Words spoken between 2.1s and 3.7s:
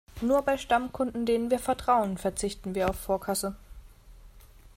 verzichten wir auf Vorkasse.